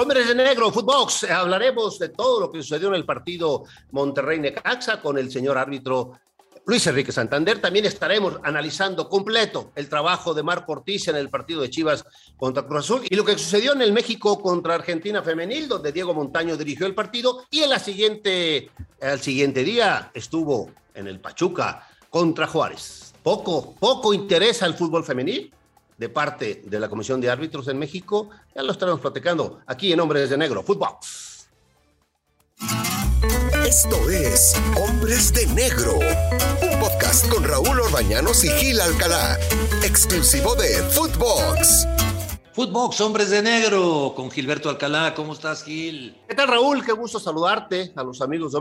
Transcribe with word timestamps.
Hombres 0.00 0.28
de 0.28 0.34
Negro, 0.36 0.70
Footbox, 0.70 1.24
hablaremos 1.24 1.98
de 1.98 2.10
todo 2.10 2.38
lo 2.38 2.52
que 2.52 2.62
sucedió 2.62 2.86
en 2.86 2.94
el 2.94 3.04
partido 3.04 3.64
Monterrey-Necaxa 3.90 5.02
con 5.02 5.18
el 5.18 5.28
señor 5.28 5.58
árbitro 5.58 6.12
Luis 6.66 6.86
Enrique 6.86 7.10
Santander. 7.10 7.60
También 7.60 7.84
estaremos 7.84 8.38
analizando 8.44 9.08
completo 9.08 9.72
el 9.74 9.88
trabajo 9.88 10.34
de 10.34 10.44
Marco 10.44 10.70
Ortiz 10.70 11.08
en 11.08 11.16
el 11.16 11.30
partido 11.30 11.62
de 11.62 11.70
Chivas 11.70 12.04
contra 12.36 12.62
Cruz 12.62 12.84
Azul 12.84 13.06
y 13.10 13.16
lo 13.16 13.24
que 13.24 13.36
sucedió 13.36 13.72
en 13.72 13.82
el 13.82 13.92
México 13.92 14.40
contra 14.40 14.76
Argentina 14.76 15.20
Femenil, 15.20 15.66
donde 15.66 15.90
Diego 15.90 16.14
Montaño 16.14 16.56
dirigió 16.56 16.86
el 16.86 16.94
partido 16.94 17.46
y 17.50 17.62
en 17.64 17.80
siguiente, 17.80 18.70
al 19.02 19.20
siguiente 19.20 19.64
día 19.64 20.12
estuvo 20.14 20.70
en 20.94 21.08
el 21.08 21.18
Pachuca 21.18 21.88
contra 22.08 22.46
Juárez. 22.46 23.14
Poco, 23.24 23.74
poco 23.74 24.14
interesa 24.14 24.64
el 24.64 24.74
fútbol 24.74 25.02
femenil 25.02 25.52
de 25.98 26.08
parte 26.08 26.62
de 26.64 26.80
la 26.80 26.88
Comisión 26.88 27.20
de 27.20 27.28
Árbitros 27.28 27.68
en 27.68 27.78
México. 27.78 28.30
Ya 28.54 28.62
lo 28.62 28.72
estaremos 28.72 29.00
platicando 29.00 29.60
aquí 29.66 29.92
en 29.92 30.00
Hombres 30.00 30.30
de 30.30 30.38
Negro, 30.38 30.62
Fútbol. 30.62 30.90
Esto 33.66 34.08
es 34.08 34.54
Hombres 34.80 35.34
de 35.34 35.46
Negro, 35.48 35.98
un 36.62 36.80
podcast 36.80 37.28
con 37.28 37.44
Raúl 37.44 37.80
Orbañanos 37.80 38.42
y 38.44 38.48
Gil 38.48 38.80
Alcalá, 38.80 39.38
exclusivo 39.84 40.54
de 40.54 40.82
Footbox. 40.84 41.86
Footbox, 42.54 43.00
Hombres 43.00 43.30
de 43.30 43.42
Negro, 43.42 44.14
con 44.16 44.30
Gilberto 44.30 44.70
Alcalá. 44.70 45.14
¿Cómo 45.14 45.32
estás, 45.32 45.62
Gil? 45.62 46.16
¿Qué 46.26 46.34
tal, 46.34 46.48
Raúl? 46.48 46.84
Qué 46.84 46.92
gusto 46.92 47.20
saludarte 47.20 47.92
a 47.94 48.02
los 48.02 48.22
amigos 48.22 48.52
de 48.52 48.58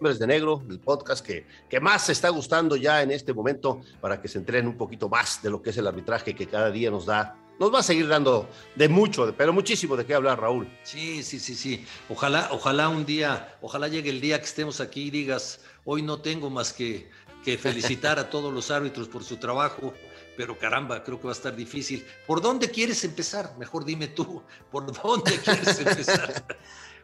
Hombres 0.00 0.18
de 0.18 0.26
Negro, 0.26 0.62
el 0.70 0.80
podcast 0.80 1.22
que, 1.22 1.44
que 1.68 1.78
más 1.78 2.06
se 2.06 2.12
está 2.12 2.30
gustando 2.30 2.74
ya 2.74 3.02
en 3.02 3.10
este 3.10 3.34
momento 3.34 3.82
para 4.00 4.22
que 4.22 4.28
se 4.28 4.38
entren 4.38 4.66
un 4.66 4.78
poquito 4.78 5.10
más 5.10 5.42
de 5.42 5.50
lo 5.50 5.60
que 5.60 5.68
es 5.68 5.76
el 5.76 5.86
arbitraje 5.86 6.34
que 6.34 6.46
cada 6.46 6.70
día 6.70 6.90
nos 6.90 7.04
da. 7.04 7.36
Nos 7.58 7.70
va 7.70 7.80
a 7.80 7.82
seguir 7.82 8.08
dando 8.08 8.48
de 8.76 8.88
mucho, 8.88 9.34
pero 9.36 9.52
muchísimo 9.52 9.98
de 9.98 10.06
qué 10.06 10.14
hablar, 10.14 10.40
Raúl. 10.40 10.66
Sí, 10.84 11.22
sí, 11.22 11.38
sí, 11.38 11.54
sí. 11.54 11.84
Ojalá, 12.08 12.48
ojalá 12.50 12.88
un 12.88 13.04
día, 13.04 13.58
ojalá 13.60 13.88
llegue 13.88 14.08
el 14.08 14.22
día 14.22 14.38
que 14.38 14.46
estemos 14.46 14.80
aquí 14.80 15.08
y 15.08 15.10
digas, 15.10 15.60
hoy 15.84 16.00
no 16.00 16.22
tengo 16.22 16.48
más 16.48 16.72
que, 16.72 17.10
que 17.44 17.58
felicitar 17.58 18.18
a 18.18 18.30
todos 18.30 18.54
los 18.54 18.70
árbitros 18.70 19.06
por 19.06 19.22
su 19.22 19.36
trabajo, 19.36 19.92
pero 20.34 20.58
caramba, 20.58 21.04
creo 21.04 21.18
que 21.20 21.26
va 21.26 21.32
a 21.32 21.36
estar 21.36 21.54
difícil. 21.54 22.06
¿Por 22.26 22.40
dónde 22.40 22.70
quieres 22.70 23.04
empezar? 23.04 23.54
Mejor 23.58 23.84
dime 23.84 24.08
tú, 24.08 24.42
¿por 24.70 24.90
dónde 24.90 25.32
quieres 25.44 25.78
empezar? 25.86 26.46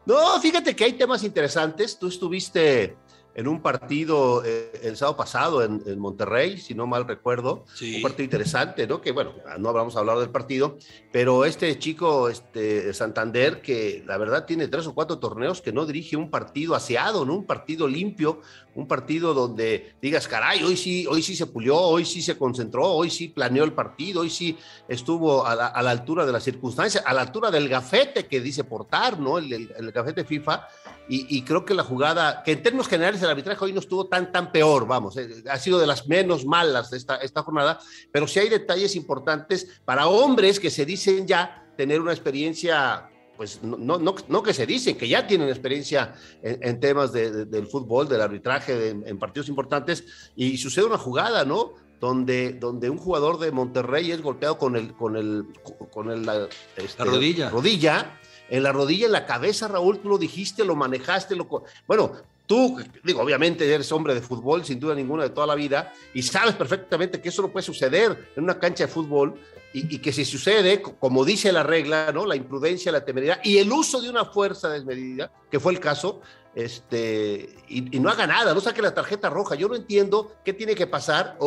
No, 0.07 0.41
fíjate 0.41 0.77
que 0.77 0.85
hay 0.85 0.93
temas 0.93 1.25
interesantes. 1.25 1.99
Tú 1.99 2.07
estuviste 2.07 2.97
en 3.37 3.49
un 3.49 3.61
partido 3.61 4.43
eh, 4.47 4.73
el 4.83 4.97
sábado 4.97 5.19
pasado 5.19 5.63
en, 5.63 5.83
en, 5.85 5.99
Monterrey, 5.99 6.57
si 6.57 6.75
no 6.75 6.87
mal 6.87 7.07
recuerdo. 7.07 7.67
Sí. 7.75 7.97
Un 7.97 8.03
partido 8.03 8.25
interesante, 8.25 8.87
¿no? 8.87 9.03
Que 9.03 9.13
bueno, 9.13 9.35
no 9.59 9.69
hablamos 9.69 9.95
hablado 9.95 10.21
del 10.21 10.31
partido, 10.31 10.79
pero 11.13 11.45
este 11.45 11.79
chico, 11.79 12.31
este 12.31 12.95
Santander, 12.95 13.61
que 13.61 14.03
la 14.07 14.17
verdad 14.17 14.47
tiene 14.47 14.69
tres 14.69 14.87
o 14.87 14.95
cuatro 14.95 15.19
torneos 15.19 15.61
que 15.61 15.71
no 15.71 15.85
dirige 15.85 16.17
un 16.17 16.31
partido 16.31 16.75
aseado, 16.75 17.27
¿no? 17.27 17.35
Un 17.35 17.45
partido 17.45 17.87
limpio, 17.87 18.41
un 18.75 18.89
partido 18.89 19.35
donde 19.35 19.95
digas, 20.01 20.27
caray, 20.29 20.63
hoy 20.63 20.79
sí, 20.79 21.07
hoy 21.07 21.23
sí 21.23 21.37
se 21.37 21.45
pulió, 21.45 21.79
hoy 21.79 22.07
sí 22.07 22.23
se 22.23 22.39
concentró, 22.39 22.85
hoy 22.85 23.11
sí 23.11 23.29
planeó 23.29 23.65
el 23.65 23.75
partido, 23.75 24.23
hoy 24.23 24.31
sí 24.31 24.57
estuvo 24.89 25.45
a 25.45 25.55
la, 25.55 25.67
a 25.67 25.83
la 25.83 25.91
altura 25.91 26.25
de 26.25 26.33
las 26.33 26.43
circunstancias, 26.43 27.05
a 27.07 27.13
la 27.13 27.21
altura 27.21 27.51
del 27.51 27.69
gafete 27.69 28.27
que 28.27 28.41
dice 28.41 28.65
portar, 28.65 29.21
¿no? 29.21 29.37
El, 29.37 29.53
el, 29.53 29.75
el 29.77 29.93
gafete 29.93 30.25
FIFA. 30.25 30.69
Y, 31.09 31.37
y, 31.37 31.43
creo 31.43 31.65
que 31.65 31.73
la 31.73 31.85
jugada, 31.85 32.43
que 32.43 32.51
en 32.51 32.63
términos 32.65 32.89
generales 32.89 33.23
el 33.27 33.33
arbitraje 33.33 33.65
hoy 33.65 33.73
no 33.73 33.81
estuvo 33.81 34.07
tan, 34.07 34.33
tan 34.33 34.51
peor, 34.51 34.87
vamos, 34.87 35.17
eh, 35.17 35.45
ha 35.51 35.59
sido 35.59 35.79
de 35.79 35.87
las 35.87 36.07
menos 36.09 36.45
malas 36.45 36.91
de 36.91 36.97
esta, 36.97 37.17
esta 37.17 37.43
jornada, 37.43 37.79
pero 38.11 38.27
sí 38.27 38.39
hay 38.39 38.49
detalles 38.49 38.97
importantes 38.97 39.81
para 39.85 40.07
hombres 40.07 40.59
que 40.59 40.71
se 40.71 40.85
dicen 40.85 41.27
ya 41.27 41.67
tener 41.77 42.01
una 42.01 42.13
experiencia 42.13 43.11
pues 43.37 43.63
no, 43.63 43.77
no, 43.77 44.15
no, 44.29 44.43
que 44.43 44.55
se 44.55 44.67
dicen, 44.67 44.97
que 44.97 45.09
ya 45.09 45.27
tienen 45.27 45.49
experiencia 45.49 46.15
en, 46.43 46.59
en 46.63 46.81
temas 46.81 47.13
de, 47.13 47.31
de, 47.31 47.45
del 47.45 47.67
fútbol, 47.67 48.09
del 48.09 48.23
arbitraje, 48.23 48.75
de, 48.75 48.89
en 48.91 49.19
partidos 49.19 49.49
importantes, 49.49 50.33
y 50.35 50.57
sucede 50.57 50.87
una 50.87 50.99
jugada, 50.99 51.45
¿no? 51.45 51.75
Donde, 52.01 52.53
donde 52.55 52.91
un 52.91 52.99
jugador 52.99 53.39
de 53.39 53.53
Monterrey 53.53 54.11
es 54.11 54.23
golpeado 54.23 54.59
con 54.59 54.77
el, 54.77 54.95
con 54.95 55.17
el, 55.17 55.45
con 55.93 56.11
el, 56.11 56.49
este, 56.77 57.05
la 57.05 57.11
rodilla. 57.11 57.51
rodilla, 57.51 58.19
en 58.49 58.63
la 58.63 58.73
rodilla, 58.73 59.07
en 59.07 59.13
la 59.13 59.27
cabeza, 59.27 59.69
Raúl, 59.69 59.99
tú 59.99 60.09
lo 60.09 60.19
dijiste, 60.19 60.65
lo 60.65 60.77
manejaste, 60.77 61.37
lo, 61.37 61.47
bueno, 61.87 62.13
Tú, 62.47 62.79
digo, 63.03 63.23
obviamente 63.23 63.73
eres 63.73 63.91
hombre 63.93 64.15
de 64.15 64.21
fútbol, 64.21 64.65
sin 64.65 64.79
duda 64.79 64.95
ninguna, 64.95 65.25
de 65.25 65.31
toda 65.31 65.47
la 65.47 65.55
vida, 65.55 65.93
y 66.15 66.23
sabes 66.23 66.55
perfectamente 66.55 67.21
que 67.21 67.29
eso 67.29 67.43
no 67.43 67.49
puede 67.49 67.65
suceder 67.65 68.31
en 68.37 68.45
una 68.45 68.59
cancha 68.59 68.87
de 68.87 68.93
fútbol, 68.93 69.35
y, 69.73 69.97
y, 69.97 69.99
que 69.99 70.13
si 70.13 70.25
sucede, 70.25 70.81
como 70.81 71.25
dice 71.25 71.53
la 71.53 71.63
regla, 71.63 72.11
¿no? 72.13 72.25
La 72.25 72.37
imprudencia, 72.37 72.91
la 72.93 73.05
temeridad 73.05 73.41
y 73.45 73.59
el 73.59 73.71
uso 73.71 74.01
de 74.01 74.09
una 74.09 74.25
fuerza 74.25 74.71
desmedida, 74.71 75.31
que 75.51 75.61
fue 75.61 75.73
el 75.73 75.81
caso, 75.81 76.23
este, 76.57 77.55
y, 77.69 77.83
no 78.01 78.09
haga 78.09 78.27
nada, 78.27 78.55
no 78.55 78.63
saque 78.63 78.81
la 78.81 78.95
tarjeta 78.95 79.29
roja. 79.29 79.57
Yo 79.57 79.69
no 79.69 79.75
entiendo 79.75 80.33
qué 80.43 80.55
tiene 80.55 80.75
que 80.75 80.87
pasar, 80.87 81.39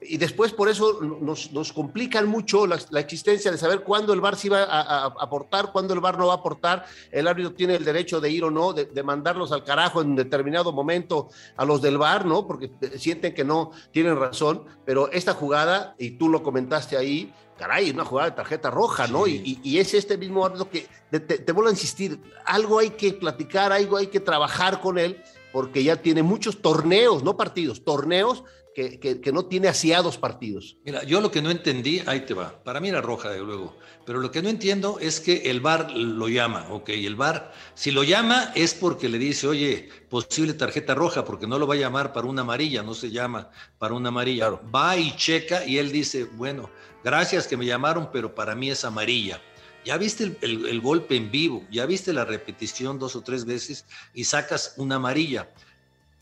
y 0.00 0.16
después 0.16 0.54
por 0.54 0.70
eso 0.70 0.98
nos, 1.02 1.52
nos 1.52 1.74
complican 1.74 2.26
mucho 2.26 2.66
la, 2.66 2.78
existencia 2.98 3.50
de 3.50 3.58
saber 3.58 3.82
cuándo 3.82 4.14
el 4.14 4.22
VAR 4.22 4.34
sí 4.34 4.48
va 4.48 4.62
a, 4.64 5.04
aportar, 5.04 5.72
cuándo 5.72 5.92
el 5.92 6.00
VAR 6.00 6.16
no 6.18 6.28
va 6.28 6.32
a 6.32 6.36
aportar. 6.36 6.86
El 7.12 7.28
árbitro 7.28 7.52
tiene 7.52 7.74
el 7.74 7.84
derecho 7.84 8.18
de 8.18 8.30
ir 8.30 8.44
o 8.44 8.50
no, 8.50 8.72
de, 8.72 9.02
mandarlos 9.02 9.52
al 9.52 9.62
carajo 9.62 10.00
en 10.00 10.16
determinado 10.16 10.72
momento 10.72 11.28
a 11.56 11.66
los 11.66 11.82
del 11.82 11.98
VAR, 11.98 12.24
¿no? 12.24 12.46
Porque 12.46 12.70
sienten 12.96 13.34
que 13.34 13.44
no 13.44 13.72
tienen 13.92 14.18
razón, 14.18 14.64
pero 14.86 15.12
esta 15.12 15.34
jugada, 15.34 15.94
y 15.98 16.12
tú 16.12 16.30
lo 16.30 16.42
comentaste 16.42 16.96
ahí, 16.96 17.30
caray, 17.56 17.90
una 17.90 18.04
jugada 18.04 18.30
de 18.30 18.36
tarjeta 18.36 18.70
roja, 18.70 19.06
¿no? 19.06 19.24
Sí. 19.24 19.60
Y, 19.62 19.70
y, 19.70 19.78
es 19.78 19.94
este 19.94 20.16
mismo 20.16 20.44
árbitro 20.44 20.70
que 20.70 20.86
te, 21.10 21.20
te, 21.20 21.38
te, 21.38 21.52
vuelvo 21.52 21.68
a 21.68 21.72
insistir, 21.72 22.20
algo 22.44 22.78
hay 22.78 22.90
que 22.90 23.12
platicar, 23.12 23.72
algo 23.72 23.96
hay 23.96 24.08
que 24.08 24.20
trabajar 24.20 24.80
con 24.80 24.98
él, 24.98 25.22
porque 25.52 25.82
ya 25.82 25.96
tiene 25.96 26.22
muchos 26.22 26.60
torneos, 26.60 27.22
no 27.22 27.36
partidos, 27.36 27.84
torneos 27.84 28.44
que, 28.74 29.00
que, 29.00 29.22
que, 29.22 29.32
no 29.32 29.46
tiene 29.46 29.68
asiados 29.68 30.18
partidos. 30.18 30.76
Mira, 30.84 31.02
yo 31.04 31.22
lo 31.22 31.30
que 31.30 31.40
no 31.40 31.50
entendí, 31.50 32.02
ahí 32.06 32.20
te 32.20 32.34
va, 32.34 32.62
para 32.62 32.78
mí 32.78 32.90
era 32.90 33.00
roja, 33.00 33.30
de 33.30 33.38
luego, 33.38 33.74
pero 34.04 34.20
lo 34.20 34.30
que 34.30 34.42
no 34.42 34.50
entiendo 34.50 34.98
es 35.00 35.18
que 35.18 35.50
el 35.50 35.62
VAR 35.62 35.90
lo 35.92 36.28
llama, 36.28 36.66
ok, 36.70 36.90
el 36.90 37.16
VAR, 37.16 37.54
si 37.74 37.90
lo 37.90 38.04
llama 38.04 38.52
es 38.54 38.74
porque 38.74 39.08
le 39.08 39.18
dice, 39.18 39.46
oye, 39.46 39.88
posible 40.10 40.52
tarjeta 40.52 40.94
roja, 40.94 41.24
porque 41.24 41.46
no 41.46 41.58
lo 41.58 41.66
va 41.66 41.74
a 41.74 41.78
llamar 41.78 42.12
para 42.12 42.26
una 42.26 42.42
amarilla, 42.42 42.82
no 42.82 42.92
se 42.92 43.10
llama 43.10 43.50
para 43.78 43.94
una 43.94 44.10
amarilla. 44.10 44.48
Claro. 44.48 44.60
Va 44.70 44.96
y 44.98 45.16
checa 45.16 45.64
y 45.64 45.78
él 45.78 45.90
dice, 45.90 46.24
bueno, 46.24 46.68
gracias 47.06 47.46
que 47.46 47.56
me 47.56 47.64
llamaron, 47.64 48.10
pero 48.12 48.34
para 48.34 48.56
mí 48.56 48.68
es 48.68 48.84
amarilla. 48.84 49.40
Ya 49.84 49.96
viste 49.96 50.36
el, 50.40 50.80
golpe 50.80 51.14
en 51.14 51.30
vivo, 51.30 51.64
ya 51.70 51.86
viste 51.86 52.12
la 52.12 52.24
repetición 52.24 52.98
dos 52.98 53.14
o 53.14 53.22
tres 53.22 53.44
veces 53.44 53.86
y 54.12 54.24
sacas 54.24 54.74
una 54.76 54.96
amarilla. 54.96 55.48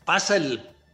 Pasa 0.05 0.37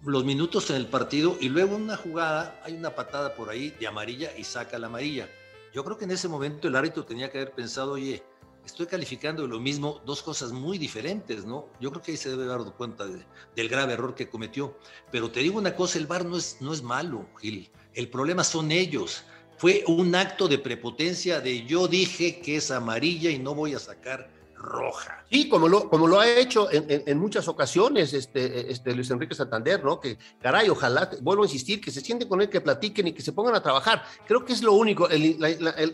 los 0.05 0.23
minutos 0.23 0.69
en 0.69 0.77
el 0.77 0.87
partido 0.87 1.35
y 1.41 1.49
luego 1.49 1.75
una 1.75 1.97
jugada, 1.97 2.57
hay 2.63 2.77
una 2.77 2.95
patada 2.95 3.35
por 3.35 3.49
ahí 3.49 3.71
de 3.81 3.87
amarilla 3.87 4.31
y 4.37 4.45
saca 4.45 4.79
la 4.79 4.87
amarilla. 4.87 5.27
Yo 5.73 5.83
creo 5.83 5.97
que 5.97 6.05
en 6.05 6.11
ese 6.11 6.29
momento 6.29 6.69
el 6.69 6.77
árbitro 6.77 7.03
tenía 7.03 7.29
que 7.29 7.39
haber 7.39 7.51
pensado, 7.51 7.91
oye, 7.91 8.23
estoy 8.65 8.85
calificando 8.85 9.45
lo 9.45 9.59
mismo 9.59 10.01
dos 10.05 10.21
cosas 10.21 10.53
muy 10.53 10.77
diferentes, 10.77 11.43
¿no? 11.43 11.67
Yo 11.81 11.91
creo 11.91 12.01
que 12.01 12.11
ahí 12.11 12.17
se 12.17 12.29
debe 12.29 12.45
dar 12.45 12.61
cuenta 12.77 13.05
de, 13.05 13.25
del 13.57 13.67
grave 13.67 13.91
error 13.91 14.15
que 14.15 14.29
cometió. 14.29 14.77
Pero 15.11 15.29
te 15.29 15.41
digo 15.41 15.57
una 15.57 15.75
cosa, 15.75 15.97
el 15.97 16.07
VAR 16.07 16.23
no 16.23 16.37
es, 16.37 16.61
no 16.61 16.71
es 16.71 16.81
malo, 16.81 17.27
Gil. 17.41 17.69
El 17.93 18.07
problema 18.07 18.45
son 18.45 18.71
ellos 18.71 19.25
fue 19.61 19.83
un 19.85 20.15
acto 20.15 20.47
de 20.47 20.57
prepotencia 20.57 21.39
de 21.39 21.63
yo 21.67 21.87
dije 21.87 22.39
que 22.39 22.55
es 22.55 22.71
amarilla 22.71 23.29
y 23.29 23.37
no 23.37 23.53
voy 23.53 23.75
a 23.75 23.79
sacar 23.79 24.27
roja. 24.61 25.25
Sí, 25.29 25.47
como 25.47 25.67
lo, 25.67 25.89
como 25.89 26.07
lo 26.07 26.19
ha 26.19 26.29
hecho 26.29 26.69
en, 26.71 26.85
en, 26.89 27.17
muchas 27.17 27.47
ocasiones 27.47 28.13
este, 28.13 28.71
este 28.71 28.93
Luis 28.93 29.09
Enrique 29.11 29.33
Santander, 29.33 29.83
¿no? 29.83 29.99
Que 29.99 30.17
caray, 30.41 30.69
ojalá, 30.69 31.09
vuelvo 31.21 31.43
a 31.43 31.45
insistir, 31.45 31.79
que 31.79 31.89
se 31.89 32.01
sienten 32.01 32.27
con 32.27 32.41
él, 32.41 32.49
que 32.49 32.59
platiquen 32.59 33.07
y 33.07 33.13
que 33.13 33.21
se 33.21 33.31
pongan 33.31 33.55
a 33.55 33.63
trabajar. 33.63 34.03
Creo 34.27 34.43
que 34.43 34.53
es 34.53 34.61
lo 34.61 34.73
único. 34.73 35.09
El, 35.09 35.37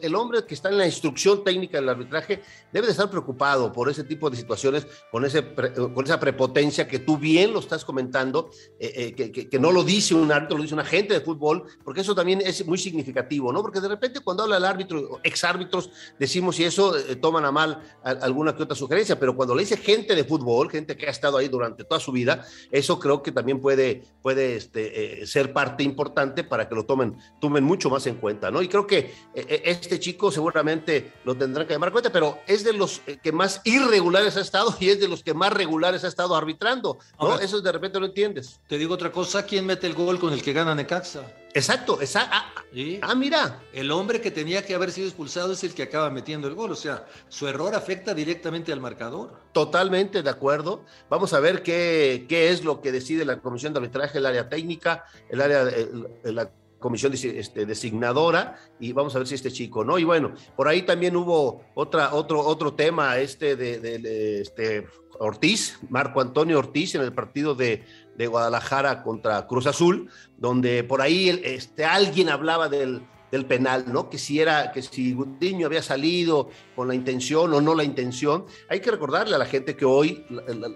el, 0.02 0.16
hombre 0.16 0.44
que 0.46 0.56
está 0.56 0.70
en 0.70 0.78
la 0.78 0.86
instrucción 0.86 1.44
técnica 1.44 1.78
del 1.78 1.90
arbitraje 1.90 2.42
debe 2.72 2.88
de 2.88 2.92
estar 2.92 3.10
preocupado 3.10 3.72
por 3.72 3.90
ese 3.90 4.04
tipo 4.04 4.30
de 4.30 4.38
situaciones, 4.38 4.88
con, 5.12 5.24
ese, 5.24 5.54
con 5.54 6.04
esa 6.04 6.20
prepotencia 6.20 6.88
que 6.88 7.00
tú 7.00 7.18
bien 7.18 7.54
lo 7.54 7.60
estás 7.60 7.86
comentando, 7.86 8.50
eh, 8.80 9.14
eh, 9.18 9.32
que, 9.32 9.50
que, 9.50 9.60
no 9.60 9.72
lo 9.72 9.84
dice 9.84 10.16
un 10.16 10.32
árbitro, 10.32 10.58
lo 10.58 10.64
dice 10.64 10.74
un 10.74 10.80
agente 10.80 11.14
de 11.14 11.22
fútbol, 11.22 11.64
porque 11.84 12.02
eso 12.02 12.16
también 12.16 12.42
es 12.42 12.66
muy 12.66 12.78
significativo, 12.78 13.54
¿no? 13.54 13.62
Porque 13.62 13.80
de 13.80 13.88
repente 13.88 14.20
cuando 14.22 14.44
habla 14.44 14.58
el 14.58 14.66
árbitro, 14.66 15.20
exárbitros, 15.24 15.92
decimos 16.20 16.60
y 16.60 16.66
eso 16.66 16.98
eh, 16.98 17.16
toman 17.16 17.46
a 17.46 17.52
mal 17.52 17.82
a, 18.04 18.10
alguna 18.10 18.56
que 18.58 18.64
otra 18.64 18.76
sugerencia, 18.76 19.20
pero 19.20 19.36
cuando 19.36 19.56
le 19.56 19.62
dice 19.62 19.78
gente 19.78 20.16
de 20.16 20.24
fútbol, 20.24 20.70
gente 20.70 20.98
que 20.98 21.08
ha 21.08 21.12
estado 21.12 21.38
ahí 21.38 21.48
durante 21.48 21.84
toda 21.84 22.00
su 22.00 22.12
vida, 22.12 22.46
eso 22.72 23.00
creo 23.00 23.22
que 23.22 23.32
también 23.32 23.62
puede, 23.62 24.04
puede 24.22 24.56
este, 24.56 25.22
eh, 25.22 25.28
ser 25.28 25.54
parte 25.54 25.84
importante 25.84 26.44
para 26.44 26.68
que 26.68 26.76
lo 26.76 26.86
tomen, 26.86 27.18
tomen 27.40 27.64
mucho 27.64 27.90
más 27.90 28.08
en 28.08 28.16
cuenta, 28.16 28.52
¿no? 28.52 28.62
Y 28.62 28.68
creo 28.68 28.88
que 28.88 29.14
eh, 29.34 29.62
este 29.66 30.00
chico 30.00 30.32
seguramente 30.32 31.14
lo 31.24 31.36
tendrán 31.36 31.68
que 31.68 31.74
llamar 31.74 31.92
cuenta, 31.92 32.12
pero 32.12 32.40
es 32.48 32.64
de 32.64 32.74
los 32.74 33.02
eh, 33.08 33.18
que 33.22 33.32
más 33.32 33.62
irregulares 33.64 34.38
ha 34.38 34.42
estado 34.42 34.76
y 34.80 34.90
es 34.90 35.00
de 35.00 35.08
los 35.08 35.24
que 35.24 35.34
más 35.34 35.54
regulares 35.54 36.04
ha 36.04 36.08
estado 36.08 36.36
arbitrando, 36.36 36.98
¿no? 37.20 37.28
Ahora, 37.28 37.44
eso 37.44 37.62
de 37.62 37.72
repente 37.72 38.00
lo 38.00 38.06
entiendes. 38.08 38.60
Te 38.68 38.78
digo 38.78 38.94
otra 38.94 39.12
cosa, 39.12 39.46
¿quién 39.46 39.66
mete 39.66 39.88
el 39.88 39.94
gol 39.94 40.20
con 40.20 40.34
el 40.34 40.42
que 40.42 40.54
gana 40.54 40.74
Necaxa? 40.74 41.24
Exacto, 41.58 42.00
exacto. 42.02 42.30
Ah, 42.34 42.54
ah, 43.02 43.16
mira. 43.16 43.64
El 43.74 43.92
hombre 43.92 44.22
que 44.22 44.30
tenía 44.30 44.64
que 44.64 44.76
haber 44.76 44.92
sido 44.92 45.08
expulsado 45.08 45.54
es 45.54 45.64
el 45.64 45.74
que 45.74 45.84
acaba 45.84 46.10
metiendo 46.12 46.48
el 46.48 46.54
gol. 46.54 46.72
O 46.72 46.76
sea, 46.76 47.06
su 47.30 47.48
error 47.48 47.74
afecta 47.74 48.14
directamente 48.14 48.72
al 48.72 48.80
marcador. 48.80 49.42
Totalmente 49.54 50.22
de 50.22 50.30
acuerdo. 50.30 50.86
Vamos 51.10 51.34
a 51.34 51.40
ver 51.40 51.64
qué, 51.64 52.26
qué 52.30 52.52
es 52.52 52.64
lo 52.64 52.80
que 52.80 52.92
decide 52.92 53.26
la 53.26 53.40
comisión 53.40 53.74
de 53.74 53.80
arbitraje, 53.80 54.20
el 54.20 54.28
área 54.28 54.50
técnica, 54.50 55.06
el 55.30 55.42
área 55.42 55.66
de 55.66 56.32
la 56.32 56.52
comisión 56.80 57.14
este, 57.14 57.66
designadora 57.66 58.60
y 58.80 58.94
vamos 58.94 59.16
a 59.16 59.20
ver 59.20 59.28
si 59.28 59.36
este 59.36 59.52
chico, 59.52 59.84
¿no? 59.84 59.98
Y 59.98 60.04
bueno, 60.04 60.34
por 60.56 60.68
ahí 60.68 60.84
también 60.84 61.16
hubo 61.16 61.64
otra, 61.74 62.14
otro, 62.14 62.42
otro 62.42 62.74
tema 62.74 63.18
este 63.18 63.56
de, 63.56 64.42
este 64.42 64.88
Ortiz, 65.20 65.80
Marco 65.90 66.22
Antonio 66.22 66.60
Ortiz 66.60 66.94
en 66.96 67.02
el 67.02 67.14
partido 67.14 67.56
de, 67.56 67.84
de 68.18 68.28
Guadalajara 68.28 69.04
contra 69.04 69.46
Cruz 69.48 69.68
Azul, 69.68 70.10
donde 70.38 70.84
por 70.84 71.02
ahí 71.02 71.40
este, 71.44 71.86
alguien 71.86 72.30
hablaba 72.30 72.68
del, 72.68 73.02
del 73.32 73.46
penal, 73.46 73.86
¿no? 73.88 74.10
Que 74.10 74.18
si 74.18 74.40
era, 74.40 74.72
que 74.72 74.82
si 74.82 75.14
Gudiño 75.14 75.68
había 75.68 75.84
salido 75.84 76.50
con 76.76 76.88
la 76.88 76.96
intención 76.96 77.54
o 77.54 77.62
no 77.62 77.76
la 77.76 77.84
intención. 77.84 78.46
Hay 78.70 78.80
que 78.80 78.92
recordarle 78.92 79.36
a 79.36 79.38
la 79.38 79.46
gente 79.46 79.76
que 79.76 79.86
hoy 79.86 80.26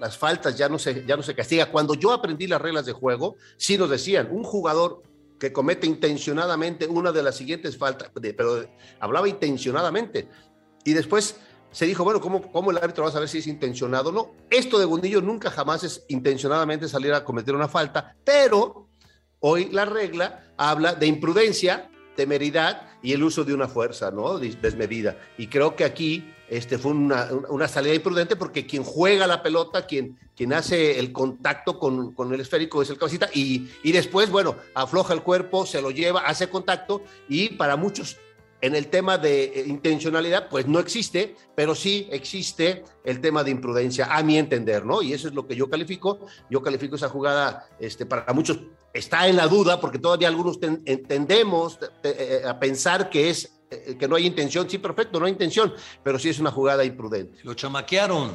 las 0.02 0.18
faltas 0.18 0.58
ya 0.58 0.70
no 0.70 0.78
se, 0.78 1.06
ya 1.06 1.16
no 1.16 1.24
se 1.24 1.36
castiga. 1.36 1.72
Cuando 1.72 1.96
yo 1.96 2.12
aprendí 2.12 2.48
las 2.48 2.62
reglas 2.62 2.86
de 2.86 2.94
juego, 2.94 3.36
sí 3.58 3.78
nos 3.78 3.90
decían, 3.90 4.30
un 4.32 4.44
jugador 4.44 5.02
que 5.40 5.52
comete 5.52 5.88
intencionadamente 5.88 6.86
una 6.86 7.12
de 7.12 7.24
las 7.24 7.36
siguientes 7.36 7.76
faltas, 7.76 8.12
pero 8.14 8.68
hablaba 9.00 9.28
intencionadamente. 9.28 10.28
Y 10.84 10.94
después 10.94 11.38
se 11.72 11.86
dijo, 11.86 12.04
bueno, 12.04 12.20
¿cómo, 12.20 12.52
¿cómo, 12.52 12.72
el 12.72 12.78
árbitro 12.78 13.04
va 13.04 13.10
a 13.10 13.14
saber 13.14 13.30
si 13.30 13.40
es 13.40 13.48
intencionado 13.48 14.12
no? 14.12 14.32
Esto 14.50 14.78
de 14.78 14.86
Gundillo 14.86 15.22
nunca 15.22 15.50
jamás 15.50 15.84
es 15.84 16.04
intencionadamente 16.10 16.88
salir 16.88 17.14
a 17.14 17.24
cometer 17.24 17.56
una 17.56 17.68
falta, 17.68 18.16
pero 18.24 18.90
hoy 19.40 19.70
la 19.72 19.86
regla 19.86 20.54
habla 20.58 20.94
de 20.94 21.08
imprudencia, 21.08 21.90
temeridad 22.16 22.90
y 23.02 23.14
el 23.14 23.24
uso 23.24 23.44
de 23.44 23.54
una 23.54 23.68
fuerza, 23.68 24.12
¿no? 24.12 24.38
Desmedida. 24.38 25.18
Y 25.38 25.48
creo 25.48 25.76
que 25.76 25.86
aquí 25.86 26.34
este, 26.50 26.78
fue 26.78 26.92
una, 26.92 27.30
una, 27.50 27.68
salida 27.68 27.96
imprudente 27.96 28.36
porque 28.36 28.68
quien 28.68 28.84
juega 28.84 29.26
la 29.26 29.42
pelota, 29.42 29.88
quien, 29.88 30.20
quien 30.36 30.52
hace 30.52 31.00
el 31.00 31.14
contacto 31.14 31.80
con, 31.80 32.14
con 32.14 32.34
el 32.34 32.42
esférico 32.42 32.82
es 32.82 32.90
el 32.90 32.98
cabecita 32.98 33.30
y, 33.34 33.70
y, 33.84 33.94
después, 33.94 34.30
bueno, 34.30 34.58
afloja 34.74 35.14
el 35.14 35.24
cuerpo, 35.24 35.66
se 35.66 35.82
lo 35.82 35.92
lleva, 35.92 36.22
hace 36.22 36.50
contacto 36.50 37.04
y 37.30 37.50
para 37.56 37.78
muchos 37.78 38.18
en 38.62 38.76
el 38.76 38.88
tema 38.88 39.18
de 39.18 39.44
eh, 39.44 39.64
intencionalidad, 39.68 40.48
pues 40.50 40.68
no 40.68 40.80
existe, 40.80 41.36
pero 41.56 41.76
sí 41.76 42.08
existe 42.12 42.84
el 43.04 43.20
tema 43.20 43.44
de 43.44 43.52
imprudencia, 43.52 44.06
a 44.06 44.24
mi 44.24 44.38
entender, 44.38 44.86
¿no? 44.86 45.02
Y 45.02 45.14
eso 45.14 45.28
es 45.28 45.34
lo 45.34 45.48
que 45.48 45.56
yo 45.56 45.70
califico. 45.70 46.20
Yo 46.50 46.62
califico 46.62 46.96
esa 46.96 47.10
jugada, 47.10 47.68
este, 47.80 48.06
para 48.06 48.32
muchos 48.34 48.60
está 48.94 49.28
en 49.28 49.38
la 49.38 49.48
duda, 49.48 49.80
porque 49.80 50.00
todavía 50.00 50.28
algunos 50.28 50.60
entendemos 50.86 51.80
eh, 52.04 52.44
a 52.46 52.60
pensar 52.60 53.10
que 53.10 53.30
es 53.30 53.62
eh, 53.72 53.96
que 53.98 54.08
no 54.08 54.18
hay 54.18 54.28
intención, 54.28 54.70
sí, 54.70 54.78
perfecto, 54.78 55.18
no 55.20 55.26
hay 55.26 55.32
intención, 55.32 55.74
pero 56.04 56.20
sí 56.20 56.30
es 56.30 56.40
una 56.40 56.52
jugada 56.52 56.84
imprudente. 56.84 57.40
Lo 57.44 57.54
chamaquearon, 57.54 58.32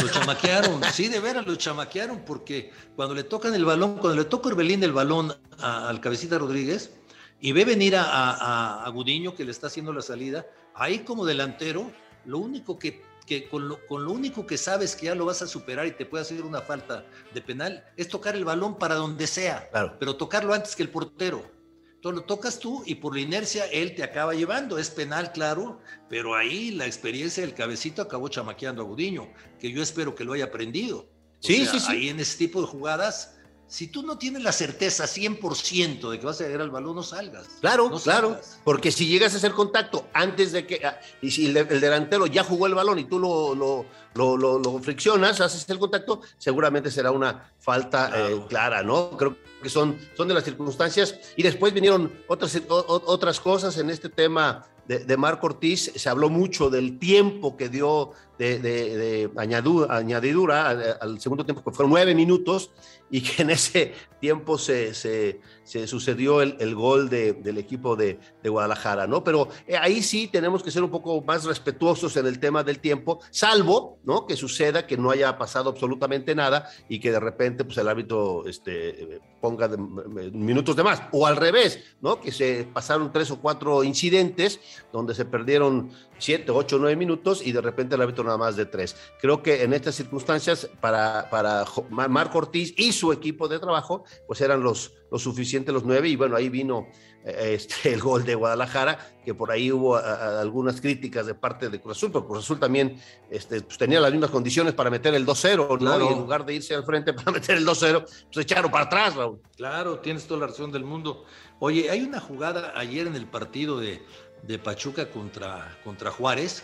lo 0.00 0.08
chamaquearon, 0.08 0.80
sí, 0.92 1.08
de 1.08 1.18
veras, 1.18 1.46
lo 1.46 1.56
chamaquearon, 1.56 2.20
porque 2.24 2.70
cuando 2.94 3.14
le 3.14 3.24
tocan 3.24 3.54
el 3.54 3.64
balón, 3.64 3.98
cuando 3.98 4.22
le 4.22 4.24
toca 4.24 4.48
Orbelín 4.48 4.82
el 4.84 4.92
balón 4.92 5.34
al 5.58 6.00
cabecita 6.00 6.38
Rodríguez 6.38 6.92
y 7.40 7.52
ve 7.52 7.64
venir 7.64 7.96
a, 7.96 8.84
a, 8.84 8.88
Gudiño 8.90 9.34
que 9.34 9.44
le 9.44 9.50
está 9.50 9.68
haciendo 9.68 9.92
la 9.92 10.02
salida, 10.02 10.46
ahí 10.74 11.00
como 11.00 11.24
delantero, 11.24 11.90
lo 12.24 12.38
único 12.38 12.78
que, 12.78 13.02
que 13.26 13.48
con, 13.48 13.68
lo, 13.68 13.86
con 13.86 14.04
lo 14.04 14.12
único 14.12 14.46
que 14.46 14.58
sabes 14.58 14.96
que 14.96 15.06
ya 15.06 15.14
lo 15.14 15.26
vas 15.26 15.42
a 15.42 15.46
superar 15.46 15.86
y 15.86 15.92
te 15.92 16.06
puede 16.06 16.22
hacer 16.22 16.42
una 16.42 16.60
falta 16.60 17.04
de 17.32 17.40
penal 17.40 17.84
es 17.96 18.08
tocar 18.08 18.34
el 18.34 18.44
balón 18.44 18.76
para 18.76 18.96
donde 18.96 19.26
sea, 19.26 19.70
pero 20.00 20.16
tocarlo 20.16 20.52
antes 20.52 20.74
que 20.74 20.82
el 20.82 20.90
portero. 20.90 21.58
Entonces 21.94 22.20
lo 22.20 22.26
tocas 22.26 22.60
tú 22.60 22.84
y 22.86 22.94
por 22.94 23.14
la 23.14 23.20
inercia 23.20 23.66
él 23.66 23.96
te 23.96 24.04
acaba 24.04 24.32
llevando. 24.32 24.78
Es 24.78 24.88
penal, 24.88 25.32
claro, 25.32 25.80
pero 26.08 26.36
ahí 26.36 26.70
la 26.70 26.86
experiencia 26.86 27.42
del 27.42 27.54
cabecito 27.54 28.02
acabó 28.02 28.28
chamaqueando 28.28 28.82
a 28.82 28.84
Gudiño, 28.84 29.32
que 29.58 29.72
yo 29.72 29.82
espero 29.82 30.14
que 30.14 30.24
lo 30.24 30.32
haya 30.32 30.44
aprendido. 30.44 31.08
sí, 31.40 31.66
sí, 31.66 31.80
sí. 31.80 31.92
Ahí 31.92 32.08
en 32.08 32.20
ese 32.20 32.38
tipo 32.38 32.60
de 32.60 32.68
jugadas, 32.68 33.37
si 33.68 33.88
tú 33.88 34.02
no 34.02 34.16
tienes 34.16 34.42
la 34.42 34.50
certeza 34.50 35.04
100% 35.04 36.10
de 36.10 36.18
que 36.18 36.24
vas 36.24 36.40
a 36.40 36.44
llegar 36.44 36.62
al 36.62 36.70
balón, 36.70 36.96
no 36.96 37.02
salgas. 37.02 37.46
Claro, 37.60 37.90
claro. 38.02 38.40
Porque 38.64 38.90
si 38.90 39.06
llegas 39.06 39.34
a 39.34 39.36
hacer 39.36 39.52
contacto 39.52 40.08
antes 40.14 40.52
de 40.52 40.66
que. 40.66 40.80
Ah, 40.84 40.98
y 41.20 41.30
si 41.30 41.46
el, 41.46 41.68
delantero 41.68 42.26
ya 42.26 42.42
jugó 42.42 42.66
el 42.66 42.74
balón 42.74 42.98
y 42.98 43.04
tú 43.04 43.18
lo, 43.18 43.54
lo, 43.54 44.36
lo, 44.58 44.78
friccionas, 44.80 45.42
haces 45.42 45.68
el 45.68 45.78
contacto, 45.78 46.22
seguramente 46.38 46.90
será 46.90 47.10
una 47.10 47.52
falta 47.58 48.10
eh, 48.14 48.42
clara, 48.48 48.82
¿no? 48.82 49.10
Creo 49.18 49.36
que 49.62 49.68
son, 49.68 49.98
son 50.16 50.28
de 50.28 50.34
las 50.34 50.44
circunstancias. 50.44 51.16
Y 51.36 51.42
después 51.42 51.74
vinieron 51.74 52.10
otras, 52.26 52.58
otras 52.68 53.38
cosas 53.38 53.76
en 53.76 53.90
este 53.90 54.08
tema 54.08 54.64
de, 54.86 55.00
de, 55.00 55.16
Marco 55.18 55.46
Ortiz. 55.46 55.92
Se 55.94 56.08
habló 56.08 56.30
mucho 56.30 56.70
del 56.70 56.98
tiempo 56.98 57.54
que 57.58 57.68
dio 57.68 58.12
de, 58.38 58.58
de, 58.60 59.30
añadidura, 59.36 60.68
al, 61.00 61.20
segundo 61.20 61.44
tiempo, 61.44 61.62
que 61.62 61.72
fueron 61.72 61.90
nueve 61.90 62.14
minutos, 62.14 62.70
y 63.10 63.22
que 63.22 63.42
en 63.42 63.50
ese 63.50 63.92
tiempo 64.20 64.58
se, 64.58 64.94
se, 64.94 65.40
sucedió 65.86 66.42
el, 66.42 66.56
el 66.60 66.74
gol 66.74 67.08
del 67.08 67.58
equipo 67.58 67.96
de, 67.96 68.18
Guadalajara, 68.44 69.06
¿no? 69.06 69.22
Pero 69.22 69.48
eh, 69.66 69.76
ahí 69.76 70.02
sí 70.02 70.26
tenemos 70.28 70.62
que 70.62 70.70
ser 70.70 70.82
un 70.82 70.90
poco 70.90 71.20
más 71.20 71.44
respetuosos 71.44 72.16
en 72.16 72.26
el 72.26 72.40
tema 72.40 72.64
del 72.64 72.78
tiempo, 72.78 73.20
salvo, 73.30 73.98
¿no? 74.04 74.26
Que 74.26 74.36
suceda 74.36 74.86
que 74.86 74.96
no 74.96 75.10
haya 75.10 75.36
pasado 75.36 75.68
absolutamente 75.68 76.34
nada 76.34 76.70
y 76.88 76.98
que 76.98 77.12
de 77.12 77.20
repente, 77.20 77.64
pues 77.64 77.76
el 77.76 77.88
árbitro 77.88 78.46
este, 78.46 79.20
ponga 79.40 79.68
minutos 79.68 80.76
de 80.76 80.82
más, 80.82 81.02
o 81.12 81.26
al 81.26 81.36
revés, 81.36 81.80
¿no? 82.00 82.20
Que 82.20 82.32
se 82.32 82.66
pasaron 82.72 83.12
tres 83.12 83.30
o 83.30 83.40
cuatro 83.40 83.84
incidentes 83.84 84.60
donde 84.92 85.14
se 85.14 85.26
perdieron 85.26 85.90
siete, 86.18 86.50
ocho, 86.50 86.78
nueve 86.78 86.96
minutos 86.96 87.44
y 87.44 87.52
de 87.52 87.60
repente 87.60 87.94
el 87.94 88.02
árbitro 88.02 88.24
nada 88.24 88.38
más 88.38 88.56
de 88.56 88.66
tres. 88.66 88.96
Creo 89.20 89.42
que 89.42 89.62
en 89.62 89.72
estas 89.72 89.94
circunstancias, 89.94 90.68
para, 90.80 91.28
para 91.30 91.64
Marco 91.90 92.38
Ortiz 92.38 92.74
y 92.76 92.92
su 92.92 93.12
equipo 93.12 93.48
de 93.48 93.58
trabajo, 93.58 94.04
pues 94.26 94.40
eran 94.40 94.62
los, 94.62 94.92
lo 95.10 95.18
suficiente 95.18 95.72
los 95.72 95.84
nueve 95.84 96.08
y 96.08 96.16
bueno, 96.16 96.36
ahí 96.36 96.48
vino 96.48 96.88
eh, 97.24 97.54
este, 97.54 97.92
el 97.92 98.00
gol 98.00 98.24
de 98.24 98.34
Guadalajara, 98.34 98.98
que 99.24 99.34
por 99.34 99.50
ahí 99.50 99.70
hubo 99.72 99.96
algunas 99.96 100.80
críticas 100.80 101.26
de 101.26 101.34
parte 101.34 101.68
de 101.68 101.80
Cruz 101.80 101.96
Azul, 101.96 102.10
pero 102.12 102.26
Cruz 102.26 102.44
Azul 102.44 102.58
también 102.58 103.00
este, 103.30 103.60
pues, 103.60 103.76
tenía 103.76 104.00
las 104.00 104.12
mismas 104.12 104.30
condiciones 104.30 104.74
para 104.74 104.88
meter 104.88 105.14
el 105.14 105.26
2-0, 105.26 105.80
¿no? 105.80 106.00
Y 106.00 106.12
en 106.12 106.18
lugar 106.20 106.46
de 106.46 106.54
irse 106.54 106.74
al 106.74 106.84
frente 106.84 107.12
para 107.14 107.32
meter 107.32 107.56
el 107.56 107.66
2-0, 107.66 108.04
pues 108.32 108.44
echaron 108.44 108.70
para 108.70 108.84
atrás, 108.84 109.16
Raúl. 109.16 109.40
Claro, 109.56 109.98
tienes 109.98 110.26
toda 110.26 110.40
la 110.40 110.46
razón 110.46 110.72
del 110.72 110.84
mundo. 110.84 111.24
Oye, 111.60 111.90
hay 111.90 112.02
una 112.02 112.20
jugada 112.20 112.72
ayer 112.76 113.06
en 113.06 113.16
el 113.16 113.26
partido 113.26 113.80
de, 113.80 114.00
de 114.42 114.58
Pachuca 114.58 115.10
contra, 115.10 115.78
contra 115.84 116.10
Juárez, 116.10 116.62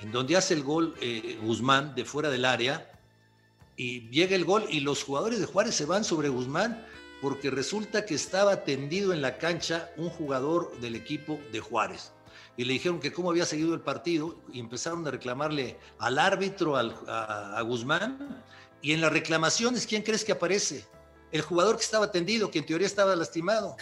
en 0.00 0.12
donde 0.12 0.36
hace 0.36 0.54
el 0.54 0.62
gol 0.62 0.94
eh, 1.00 1.38
Guzmán 1.42 1.94
de 1.94 2.04
fuera 2.04 2.30
del 2.30 2.44
área 2.44 2.90
y 3.76 4.08
llega 4.10 4.36
el 4.36 4.44
gol 4.44 4.66
y 4.68 4.80
los 4.80 5.04
jugadores 5.04 5.40
de 5.40 5.46
Juárez 5.46 5.74
se 5.74 5.86
van 5.86 6.04
sobre 6.04 6.28
Guzmán 6.28 6.86
porque 7.20 7.50
resulta 7.50 8.04
que 8.04 8.14
estaba 8.14 8.64
tendido 8.64 9.12
en 9.12 9.22
la 9.22 9.38
cancha 9.38 9.90
un 9.96 10.08
jugador 10.08 10.78
del 10.80 10.96
equipo 10.96 11.40
de 11.52 11.60
Juárez. 11.60 12.12
Y 12.56 12.64
le 12.64 12.74
dijeron 12.74 13.00
que 13.00 13.12
cómo 13.12 13.30
había 13.30 13.46
seguido 13.46 13.74
el 13.74 13.80
partido 13.80 14.36
y 14.52 14.60
empezaron 14.60 15.06
a 15.06 15.10
reclamarle 15.10 15.78
al 15.98 16.18
árbitro, 16.18 16.76
a, 16.76 17.60
Guzmán. 17.62 18.42
Y 18.82 18.92
en 18.92 19.00
las 19.00 19.12
reclamaciones, 19.12 19.86
¿quién 19.86 20.02
crees 20.02 20.24
que 20.24 20.32
aparece? 20.32 20.84
El 21.32 21.42
jugador 21.42 21.76
que 21.76 21.84
estaba 21.84 22.10
tendido, 22.10 22.50
que 22.50 22.58
en 22.58 22.66
teoría 22.66 22.86
estaba 22.86 23.14
lastimado. 23.16 23.76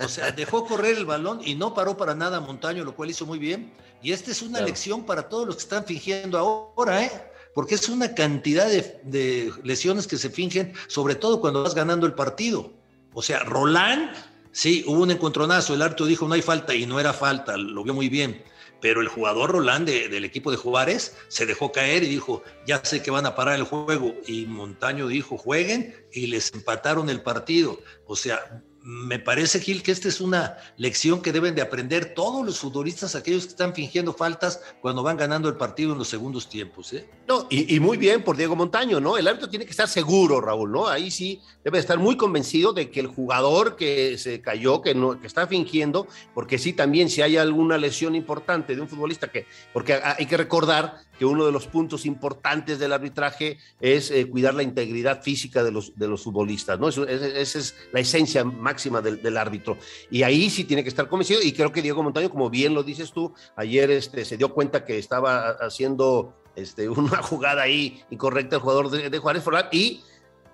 O 0.00 0.08
sea, 0.08 0.30
dejó 0.32 0.66
correr 0.66 0.96
el 0.98 1.06
balón 1.06 1.40
y 1.44 1.54
no 1.54 1.74
paró 1.74 1.96
para 1.96 2.14
nada 2.14 2.38
a 2.38 2.40
Montaño, 2.40 2.84
lo 2.84 2.94
cual 2.94 3.10
hizo 3.10 3.26
muy 3.26 3.38
bien. 3.38 3.72
Y 4.02 4.12
esta 4.12 4.30
es 4.30 4.42
una 4.42 4.60
lección 4.60 5.04
para 5.04 5.28
todos 5.28 5.46
los 5.46 5.56
que 5.56 5.62
están 5.62 5.84
fingiendo 5.84 6.38
ahora, 6.38 7.04
¿eh? 7.04 7.10
Porque 7.54 7.74
es 7.74 7.88
una 7.88 8.14
cantidad 8.14 8.68
de, 8.68 9.52
lesiones 9.62 10.06
que 10.06 10.16
se 10.16 10.30
fingen, 10.30 10.72
sobre 10.88 11.14
todo 11.14 11.40
cuando 11.40 11.62
vas 11.62 11.74
ganando 11.74 12.06
el 12.06 12.14
partido. 12.14 12.72
O 13.12 13.22
sea, 13.22 13.40
Roland, 13.40 14.14
sí, 14.52 14.84
hubo 14.86 15.02
un 15.02 15.10
encontronazo, 15.10 15.74
el 15.74 15.82
árbitro 15.82 16.06
dijo 16.06 16.26
no 16.26 16.34
hay 16.34 16.42
falta 16.42 16.74
y 16.74 16.86
no 16.86 16.98
era 16.98 17.12
falta, 17.12 17.56
lo 17.56 17.84
vio 17.84 17.94
muy 17.94 18.08
bien. 18.08 18.42
Pero 18.80 19.00
el 19.00 19.08
jugador 19.08 19.52
Roland 19.52 19.86
del 19.86 20.24
equipo 20.24 20.50
de 20.50 20.56
Juárez 20.56 21.16
se 21.28 21.46
dejó 21.46 21.70
caer 21.70 22.02
y 22.02 22.08
dijo, 22.08 22.42
ya 22.66 22.84
sé 22.84 23.00
que 23.00 23.12
van 23.12 23.26
a 23.26 23.36
parar 23.36 23.54
el 23.54 23.62
juego. 23.62 24.14
Y 24.26 24.46
Montaño 24.46 25.06
dijo, 25.06 25.38
jueguen 25.38 25.94
y 26.10 26.26
les 26.26 26.52
empataron 26.52 27.08
el 27.08 27.22
partido. 27.22 27.78
O 28.06 28.16
sea, 28.16 28.60
me 28.84 29.18
parece, 29.18 29.60
Gil, 29.60 29.82
que 29.82 29.92
esta 29.92 30.08
es 30.08 30.20
una 30.20 30.56
lección 30.76 31.22
que 31.22 31.32
deben 31.32 31.54
de 31.54 31.62
aprender 31.62 32.14
todos 32.14 32.44
los 32.44 32.58
futbolistas, 32.58 33.14
aquellos 33.14 33.44
que 33.44 33.50
están 33.50 33.74
fingiendo 33.74 34.12
faltas 34.12 34.60
cuando 34.80 35.02
van 35.02 35.16
ganando 35.16 35.48
el 35.48 35.56
partido 35.56 35.92
en 35.92 35.98
los 35.98 36.08
segundos 36.08 36.48
tiempos. 36.48 36.92
¿eh? 36.92 37.08
No, 37.28 37.46
y, 37.48 37.78
muy 37.78 37.96
bien 37.96 38.24
por 38.24 38.36
Diego 38.36 38.56
Montaño, 38.56 39.00
¿no? 39.00 39.16
El 39.16 39.28
árbitro 39.28 39.48
tiene 39.48 39.64
que 39.64 39.70
estar 39.70 39.88
seguro, 39.88 40.40
Raúl, 40.40 40.72
¿no? 40.72 40.88
Ahí 40.88 41.10
sí 41.10 41.40
debe 41.64 41.78
estar 41.78 41.98
muy 41.98 42.16
convencido 42.16 42.72
de 42.72 42.90
que 42.90 43.00
el 43.00 43.06
jugador 43.06 43.76
que 43.76 44.18
se 44.18 44.40
cayó, 44.40 44.82
que, 44.82 44.94
no, 44.94 45.20
que 45.20 45.26
está 45.26 45.46
fingiendo, 45.46 46.08
porque 46.34 46.58
sí 46.58 46.72
también 46.72 47.08
si 47.08 47.22
hay 47.22 47.36
alguna 47.36 47.78
lesión 47.78 48.16
importante 48.16 48.74
de 48.74 48.82
un 48.82 48.88
futbolista, 48.88 49.28
que, 49.28 49.46
porque 49.72 49.94
hay 50.02 50.26
que 50.26 50.36
recordar 50.36 51.02
que 51.22 51.26
uno 51.26 51.46
de 51.46 51.52
los 51.52 51.68
puntos 51.68 52.04
importantes 52.04 52.80
del 52.80 52.92
arbitraje 52.92 53.56
es 53.78 54.10
eh, 54.10 54.28
cuidar 54.28 54.54
la 54.54 54.64
integridad 54.64 55.22
física 55.22 55.62
de 55.62 55.70
los, 55.70 55.96
de 55.96 56.08
los 56.08 56.24
futbolistas, 56.24 56.80
¿no? 56.80 56.88
esa 56.88 57.04
es 57.06 57.76
la 57.92 58.00
esencia 58.00 58.42
máxima 58.42 59.00
del, 59.00 59.22
del, 59.22 59.36
árbitro. 59.36 59.78
Y 60.10 60.24
ahí 60.24 60.50
sí 60.50 60.64
tiene 60.64 60.82
que 60.82 60.88
estar 60.88 61.06
convencido 61.06 61.40
y 61.40 61.52
creo 61.52 61.70
que 61.70 61.80
Diego 61.80 62.02
Montaño, 62.02 62.28
como 62.28 62.50
bien 62.50 62.74
lo 62.74 62.82
dices 62.82 63.12
tú, 63.12 63.32
ayer 63.54 63.92
este, 63.92 64.24
se 64.24 64.36
dio 64.36 64.52
cuenta 64.52 64.84
que 64.84 64.98
estaba 64.98 65.50
haciendo 65.60 66.34
este, 66.56 66.88
una 66.88 67.22
jugada 67.22 67.62
ahí 67.62 68.02
incorrecta 68.10 68.56
el 68.56 68.62
jugador 68.62 68.90
de, 68.90 69.08
de 69.08 69.18
Juárez 69.18 69.44
Forlán 69.44 69.68
y 69.70 70.02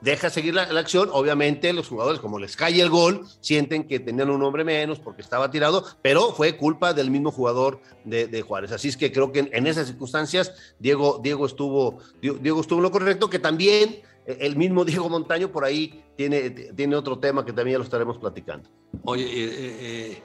deja 0.01 0.31
seguir 0.31 0.55
la, 0.55 0.71
la, 0.73 0.81
acción. 0.81 1.09
Obviamente, 1.13 1.73
los 1.73 1.89
jugadores, 1.89 2.21
como 2.21 2.39
les 2.39 2.57
cae 2.57 2.81
el 2.81 2.91
gol, 2.91 3.27
sienten 3.41 3.87
que 3.87 4.01
tenían 4.01 4.31
un 4.31 4.43
hombre 4.43 4.65
menos 4.65 4.99
porque 4.99 5.23
estaba 5.23 5.51
tirado, 5.51 5.85
pero 6.03 6.33
fue 6.33 6.57
culpa 6.57 6.95
del 6.95 7.11
mismo 7.11 7.31
jugador 7.31 7.81
de, 8.05 8.27
de 8.27 8.43
Juárez. 8.43 8.73
Así 8.73 8.89
es 8.89 8.97
que 8.97 9.13
creo 9.13 9.33
que 9.33 9.41
en, 9.41 9.51
en, 9.53 9.67
esas 9.67 9.87
circunstancias, 9.87 10.53
Diego, 10.79 11.21
Diego, 11.23 11.47
estuvo, 11.47 11.99
Diego 12.21 12.61
estuvo 12.61 12.79
en 12.79 12.85
lo 12.85 12.91
correcto, 12.91 13.31
que 13.31 13.39
también 13.39 14.03
el 14.27 14.57
mismo 14.57 14.85
Diego 14.87 15.09
Montaño 15.09 15.51
por 15.51 15.65
ahí 15.65 16.05
tiene, 16.17 16.51
tiene 16.51 16.97
otro 16.97 17.19
tema 17.19 17.45
que 17.45 17.53
también 17.53 17.79
lo 17.79 17.85
estaremos 17.85 18.19
platicando. 18.19 18.69
Oye, 19.05 19.25
eh, 19.25 20.23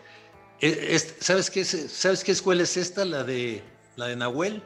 eh, 0.61 0.87
es, 0.91 1.15
¿sabes, 1.19 1.49
qué, 1.49 1.65
¿sabes 1.65 2.23
qué 2.23 2.31
escuela 2.31 2.63
es 2.63 2.77
esta? 2.77 3.05
La 3.05 3.23
de, 3.23 3.63
la 3.95 4.07
de 4.07 4.15
Nahuel, 4.15 4.61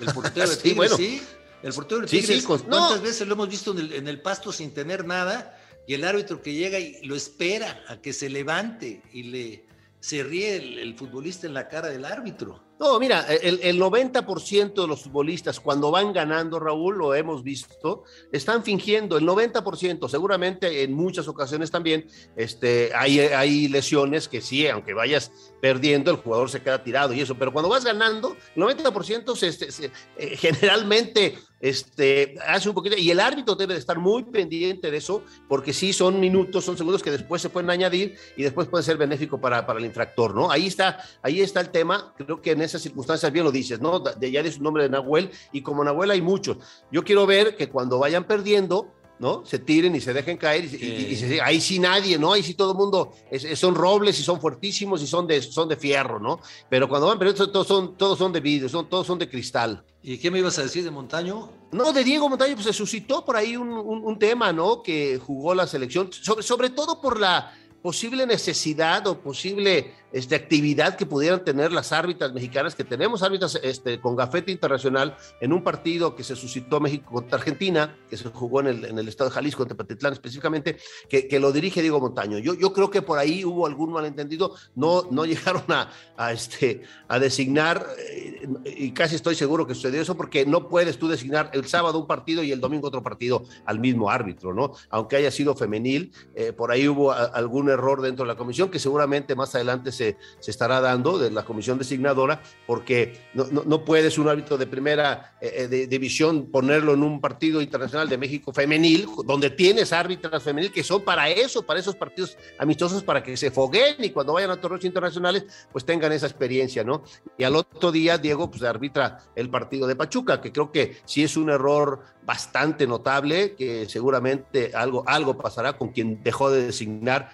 el 0.00 0.12
portero 0.12 0.48
de 0.48 0.56
Tigres, 0.62 0.64
sí. 0.64 0.74
Bueno. 0.74 0.96
¿sí? 0.96 1.22
El 1.64 1.72
portero 1.72 2.02
de 2.02 2.06
Tigres, 2.06 2.40
sí, 2.40 2.46
con, 2.46 2.58
¿cuántas 2.58 2.98
no. 2.98 3.02
veces 3.02 3.26
lo 3.26 3.32
hemos 3.32 3.48
visto 3.48 3.72
en 3.72 3.78
el, 3.78 3.92
en 3.94 4.06
el, 4.06 4.20
pasto 4.20 4.52
sin 4.52 4.74
tener 4.74 5.06
nada? 5.06 5.58
Y 5.86 5.94
el 5.94 6.04
árbitro 6.04 6.42
que 6.42 6.52
llega 6.52 6.78
y 6.78 7.02
lo 7.04 7.16
espera 7.16 7.82
a 7.88 8.02
que 8.02 8.12
se 8.12 8.28
levante 8.28 9.02
y 9.14 9.22
le 9.24 9.64
se 9.98 10.22
ríe 10.22 10.56
el, 10.56 10.78
el 10.78 10.94
futbolista 10.94 11.46
en 11.46 11.54
la 11.54 11.66
cara 11.68 11.88
del 11.88 12.04
árbitro. 12.04 12.62
No, 12.78 12.98
mira, 12.98 13.24
el, 13.28 13.60
el 13.62 13.80
90% 13.80 14.74
de 14.74 14.88
los 14.88 15.02
futbolistas 15.02 15.60
cuando 15.60 15.92
van 15.92 16.12
ganando, 16.12 16.58
Raúl, 16.58 16.98
lo 16.98 17.14
hemos 17.14 17.44
visto, 17.44 18.02
están 18.32 18.64
fingiendo, 18.64 19.16
el 19.16 19.24
90%, 19.24 20.08
seguramente 20.08 20.82
en 20.82 20.92
muchas 20.92 21.28
ocasiones 21.28 21.70
también 21.70 22.06
este, 22.36 22.90
hay, 22.94 23.20
hay 23.20 23.68
lesiones 23.68 24.26
que 24.28 24.40
sí, 24.40 24.66
aunque 24.66 24.92
vayas 24.92 25.30
perdiendo, 25.60 26.10
el 26.10 26.16
jugador 26.16 26.50
se 26.50 26.62
queda 26.62 26.82
tirado 26.82 27.14
y 27.14 27.20
eso, 27.20 27.36
pero 27.36 27.52
cuando 27.52 27.68
vas 27.68 27.84
ganando, 27.84 28.36
el 28.56 28.62
90% 28.62 29.36
se, 29.36 29.52
se, 29.52 29.90
eh, 30.18 30.36
generalmente 30.36 31.38
este, 31.64 32.34
hace 32.46 32.68
un 32.68 32.74
poquito, 32.74 32.94
y 32.98 33.10
el 33.10 33.20
árbitro 33.20 33.54
debe 33.54 33.72
de 33.72 33.80
estar 33.80 33.98
muy 33.98 34.24
pendiente 34.24 34.90
de 34.90 34.98
eso, 34.98 35.22
porque 35.48 35.72
sí 35.72 35.94
son 35.94 36.20
minutos, 36.20 36.62
son 36.62 36.76
segundos 36.76 37.02
que 37.02 37.10
después 37.10 37.40
se 37.40 37.48
pueden 37.48 37.70
añadir 37.70 38.16
y 38.36 38.42
después 38.42 38.68
puede 38.68 38.84
ser 38.84 38.98
benéfico 38.98 39.40
para, 39.40 39.64
para 39.64 39.78
el 39.78 39.86
infractor, 39.86 40.34
¿no? 40.34 40.50
Ahí 40.50 40.66
está, 40.66 41.02
ahí 41.22 41.40
está 41.40 41.60
el 41.60 41.70
tema, 41.70 42.12
creo 42.18 42.42
que 42.42 42.50
en 42.50 42.60
esas 42.64 42.82
circunstancias 42.82 43.30
bien 43.30 43.44
lo 43.44 43.52
dices, 43.52 43.80
¿no? 43.80 44.00
De 44.00 44.30
ya 44.30 44.42
de 44.42 44.52
su 44.52 44.62
nombre 44.62 44.84
de 44.84 44.88
Nahuel, 44.88 45.30
y 45.52 45.62
como 45.62 45.84
Nahuel 45.84 46.10
hay 46.10 46.22
muchos. 46.22 46.58
Yo 46.90 47.04
quiero 47.04 47.26
ver 47.26 47.56
que 47.56 47.68
cuando 47.68 47.98
vayan 47.98 48.24
perdiendo, 48.24 48.92
¿no? 49.18 49.44
Se 49.46 49.58
tiren 49.58 49.94
y 49.94 50.00
se 50.00 50.12
dejen 50.12 50.36
caer, 50.36 50.64
y, 50.64 50.68
sí. 50.68 50.78
y, 50.80 51.12
y 51.12 51.16
se, 51.16 51.40
ahí 51.40 51.60
sí 51.60 51.78
nadie, 51.78 52.18
¿no? 52.18 52.32
Ahí 52.32 52.42
sí 52.42 52.54
todo 52.54 52.72
el 52.72 52.78
mundo 52.78 53.12
es, 53.30 53.44
es, 53.44 53.58
son 53.58 53.74
robles 53.74 54.18
y 54.18 54.22
son 54.22 54.40
fuertísimos 54.40 55.02
y 55.02 55.06
son 55.06 55.26
de, 55.26 55.40
son 55.40 55.68
de 55.68 55.76
fierro, 55.76 56.18
¿no? 56.18 56.40
Pero 56.68 56.88
cuando 56.88 57.06
van, 57.06 57.18
pero 57.18 57.34
todos 57.34 57.66
son, 57.66 57.96
todos 57.96 58.18
son 58.18 58.32
de 58.32 58.40
vidrio, 58.40 58.68
son, 58.68 58.88
todos 58.88 59.06
son 59.06 59.18
de 59.18 59.28
cristal. 59.28 59.84
¿Y 60.02 60.18
qué 60.18 60.30
me 60.30 60.40
ibas 60.40 60.58
a 60.58 60.62
decir 60.62 60.84
de 60.84 60.90
Montaño? 60.90 61.50
No, 61.72 61.92
de 61.92 62.04
Diego 62.04 62.28
Montaño, 62.28 62.54
pues 62.54 62.66
se 62.66 62.72
suscitó 62.72 63.24
por 63.24 63.36
ahí 63.36 63.56
un, 63.56 63.70
un, 63.70 64.04
un 64.04 64.18
tema, 64.18 64.52
¿no? 64.52 64.82
Que 64.82 65.18
jugó 65.18 65.54
la 65.54 65.66
selección, 65.66 66.12
sobre, 66.12 66.42
sobre 66.42 66.70
todo 66.70 67.00
por 67.00 67.18
la 67.18 67.52
posible 67.84 68.26
necesidad 68.26 69.06
o 69.06 69.20
posible 69.20 69.92
este, 70.14 70.36
actividad 70.36 70.96
que 70.96 71.06
pudieran 71.06 71.42
tener 71.42 71.72
las 71.72 71.90
árbitras 71.90 72.32
mexicanas, 72.32 72.76
que 72.76 72.84
tenemos 72.84 73.24
árbitras 73.24 73.58
este, 73.64 74.00
con 74.00 74.14
gafete 74.14 74.52
internacional 74.52 75.16
en 75.40 75.52
un 75.52 75.64
partido 75.64 76.14
que 76.14 76.22
se 76.22 76.36
suscitó 76.36 76.78
México 76.78 77.12
contra 77.12 77.36
Argentina, 77.36 77.96
que 78.08 78.16
se 78.16 78.28
jugó 78.28 78.60
en 78.60 78.68
el, 78.68 78.84
en 78.84 78.96
el 78.96 79.08
estado 79.08 79.28
de 79.28 79.34
Jalisco, 79.34 79.64
en 79.64 79.70
Tepatitlán 79.70 80.12
específicamente, 80.12 80.76
que, 81.08 81.26
que, 81.26 81.40
lo 81.40 81.50
dirige 81.50 81.82
Diego 81.82 81.98
Montaño. 81.98 82.38
Yo, 82.38 82.54
yo 82.54 82.72
creo 82.72 82.92
que 82.92 83.02
por 83.02 83.18
ahí 83.18 83.44
hubo 83.44 83.66
algún 83.66 83.92
malentendido, 83.92 84.54
no, 84.76 85.08
no 85.10 85.24
llegaron 85.26 85.64
a, 85.68 85.90
a, 86.16 86.32
este, 86.32 86.82
a 87.08 87.18
designar, 87.18 87.84
eh, 88.08 88.48
y 88.64 88.92
casi 88.92 89.16
estoy 89.16 89.34
seguro 89.34 89.66
que 89.66 89.74
sucedió 89.74 90.00
eso, 90.00 90.16
porque 90.16 90.46
no 90.46 90.68
puedes 90.68 90.96
tú 90.96 91.08
designar 91.08 91.50
el 91.54 91.64
sábado 91.64 91.98
un 91.98 92.06
partido 92.06 92.44
y 92.44 92.52
el 92.52 92.60
domingo 92.60 92.86
otro 92.86 93.02
partido 93.02 93.42
al 93.64 93.80
mismo 93.80 94.10
árbitro, 94.10 94.54
¿no? 94.54 94.74
Aunque 94.90 95.16
haya 95.16 95.32
sido 95.32 95.56
femenil, 95.56 96.12
eh, 96.36 96.52
por 96.52 96.70
ahí 96.70 96.86
hubo 96.86 97.10
a, 97.10 97.24
algún 97.24 97.68
error 97.68 98.00
dentro 98.00 98.24
de 98.24 98.28
la 98.28 98.36
comisión 98.36 98.70
que 98.70 98.78
seguramente 98.78 99.34
más 99.34 99.52
adelante 99.56 99.90
se 99.90 100.03
se, 100.40 100.50
estará 100.50 100.80
dando 100.80 101.18
de 101.18 101.30
la 101.30 101.44
comisión 101.44 101.78
designadora, 101.78 102.42
porque 102.66 103.20
no, 103.34 103.84
puedes 103.84 104.18
un 104.18 104.28
árbitro 104.28 104.58
de 104.58 104.66
primera 104.66 105.36
eh, 105.40 105.66
de 105.68 105.86
división 105.86 106.46
ponerlo 106.50 106.94
en 106.94 107.02
un 107.02 107.20
partido 107.20 107.60
internacional 107.60 108.08
de 108.08 108.18
México 108.18 108.52
femenil, 108.52 109.06
donde 109.24 109.50
tienes 109.50 109.92
árbitras 109.92 110.42
femenil 110.42 110.72
que 110.72 110.82
son 110.82 111.02
para 111.02 111.28
eso, 111.28 111.64
para 111.64 111.80
esos 111.80 111.96
partidos 111.96 112.36
amistosos, 112.58 113.02
para 113.02 113.22
que 113.22 113.36
se 113.36 113.50
foguen 113.50 113.96
y 113.98 114.10
cuando 114.10 114.32
vayan 114.34 114.50
a 114.50 114.60
torneos 114.60 114.84
internacionales, 114.84 115.44
pues 115.72 115.84
tengan 115.84 116.12
esa 116.12 116.26
experiencia, 116.26 116.84
¿no? 116.84 117.04
Y 117.38 117.44
al 117.44 117.56
otro 117.56 117.92
día, 117.92 118.18
Diego, 118.18 118.50
pues 118.50 118.62
arbitra 118.62 119.18
el 119.34 119.50
partido 119.50 119.86
de 119.86 119.96
Pachuca, 119.96 120.40
que 120.40 120.52
creo 120.52 120.70
que 120.70 120.96
sí 121.04 121.22
es 121.22 121.36
un 121.36 121.50
error 121.50 122.00
bastante 122.24 122.86
notable, 122.86 123.54
que 123.54 123.88
seguramente 123.88 124.72
algo, 124.74 125.04
algo 125.06 125.36
pasará 125.36 125.74
con 125.74 125.88
quien 125.90 126.22
dejó 126.22 126.50
de 126.50 126.66
designar 126.66 127.30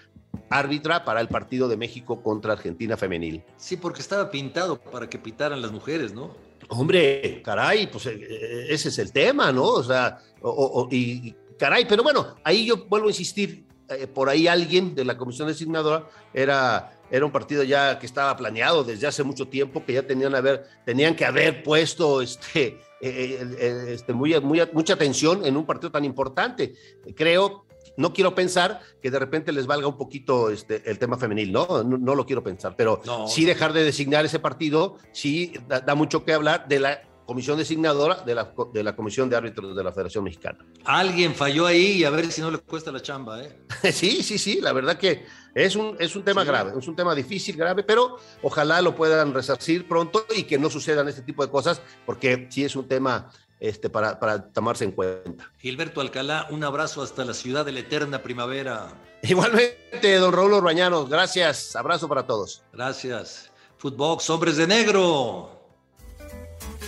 árbitra 0.50 1.04
para 1.04 1.21
el 1.21 1.28
partido 1.28 1.69
de 1.69 1.76
México 1.76 2.23
contra 2.23 2.52
Argentina 2.52 2.97
femenil. 2.97 3.42
Sí, 3.57 3.76
porque 3.76 4.02
estaba 4.02 4.30
pintado 4.30 4.78
para 4.78 5.09
que 5.09 5.19
pitaran 5.19 5.62
las 5.62 5.71
mujeres, 5.71 6.12
¿no? 6.12 6.37
Hombre, 6.69 7.40
caray, 7.42 7.87
pues 7.87 8.07
eh, 8.07 8.66
ese 8.69 8.90
es 8.90 8.99
el 8.99 9.12
tema, 9.12 9.52
¿no? 9.52 9.64
O 9.64 9.83
sea, 9.83 10.19
o, 10.42 10.50
o, 10.50 10.88
y 10.90 11.35
caray, 11.57 11.87
pero 11.88 12.02
bueno, 12.02 12.37
ahí 12.45 12.66
yo 12.66 12.85
vuelvo 12.88 13.07
a 13.07 13.11
insistir, 13.11 13.64
eh, 13.88 14.07
por 14.07 14.28
ahí 14.28 14.49
alguien 14.49 14.95
de 14.95 15.04
la 15.04 15.16
comisión 15.16 15.49
designadora 15.49 16.09
era, 16.35 17.00
era 17.11 17.25
un 17.25 17.33
partido 17.33 17.62
ya 17.62 17.99
que 17.99 18.07
estaba 18.07 18.37
planeado 18.37 18.83
desde 18.83 19.07
hace 19.07 19.23
mucho 19.23 19.47
tiempo, 19.47 19.85
que 19.85 19.95
ya 19.95 20.07
tenían, 20.07 20.35
haber, 20.35 20.66
tenían 20.85 21.14
que 21.14 21.25
haber 21.25 21.62
puesto 21.62 22.23
este, 22.23 22.80
eh, 23.00 23.87
este, 23.88 24.12
muy, 24.12 24.38
muy, 24.40 24.61
mucha 24.73 24.95
atención 24.95 25.47
en 25.47 25.57
un 25.57 25.64
partido 25.64 25.90
tan 25.90 26.04
importante. 26.04 26.75
Creo 27.14 27.66
no 27.97 28.13
quiero 28.13 28.35
pensar 28.35 28.81
que 29.03 29.11
de 29.11 29.19
repente 29.19 29.53
les 29.53 29.67
valga 29.67 29.87
un 29.87 29.97
poquito 29.97 30.51
este, 30.51 30.89
el 30.91 30.99
tema 30.99 31.17
femenil, 31.17 31.53
¿no? 31.53 31.83
No, 31.83 31.99
no 31.99 32.15
lo 32.15 32.27
quiero 32.27 32.43
pensar, 32.43 32.75
pero 32.77 33.01
no. 33.05 33.29
sí 33.29 33.45
dejar 33.45 33.73
de 33.73 33.85
designar 33.85 34.25
ese 34.25 34.39
partido, 34.39 34.97
sí 35.13 35.53
da, 35.69 35.81
da, 35.81 35.95
mucho 35.95 36.25
que 36.25 36.33
hablar 36.33 36.67
de 36.69 36.81
la 36.81 37.03
comisión 37.31 37.59
designadora 37.59 38.17
de 38.27 38.35
la, 38.35 38.53
de 38.73 38.83
la 38.83 38.97
Comisión 38.97 39.31
de 39.31 39.37
Árbitros 39.37 39.77
de 39.77 39.85
la 39.85 39.93
Federación 39.93 40.25
Mexicana. 40.25 40.67
Alguien 40.85 41.33
falló 41.33 41.65
ahí 41.65 41.99
y 41.99 42.05
a 42.05 42.11
ver 42.11 42.33
si 42.33 42.41
no 42.41 42.51
le 42.51 42.59
cuesta 42.59 42.91
la 42.91 43.01
chamba, 43.01 43.41
¿eh? 43.41 43.57
sí, 43.93 44.25
sí, 44.25 44.37
sí, 44.37 44.61
la 44.61 44.73
verdad 44.73 44.99
que 44.99 45.27
es 45.55 45.77
un, 45.77 45.97
es 46.01 46.17
un 46.17 46.25
tema 46.25 46.43
sí. 46.43 46.49
grave, 46.49 46.73
es 46.77 46.89
un 46.89 46.97
tema 46.97 47.15
difícil, 47.15 47.57
grave, 47.57 47.85
pero 47.85 48.17
ojalá 48.43 48.83
lo 48.83 48.97
puedan 48.97 49.33
resarcir 49.33 49.87
pronto 49.87 50.25
y 50.37 50.43
que 50.43 50.59
no 50.59 50.71
sucedan 50.71 51.07
este 51.07 51.23
tipo 51.23 51.47
de 51.47 51.53
cosas, 51.53 51.81
porque 52.05 52.49
sí 52.51 52.65
es 52.65 52.75
un 52.75 52.89
tema 52.89 53.31
este, 53.61 53.90
para, 53.90 54.19
para, 54.19 54.52
tomarse 54.52 54.85
en 54.85 54.93
cuenta. 54.93 55.52
Gilberto 55.59 56.00
Alcalá, 56.00 56.49
un 56.50 56.64
abrazo 56.64 57.02
hasta 57.02 57.25
la 57.25 57.35
ciudad 57.35 57.64
de 57.64 57.73
la 57.73 57.81
eterna 57.81 58.23
primavera. 58.23 58.88
Igualmente, 59.23 60.17
don 60.17 60.33
Raúl 60.33 60.55
Orbañanos, 60.55 61.09
gracias, 61.09 61.76
abrazo 61.76 62.09
para 62.09 62.26
todos. 62.26 62.62
Gracias. 62.73 63.50
Footbox, 63.79 64.29
hombres 64.31 64.57
de 64.57 64.67
negro. 64.67 65.61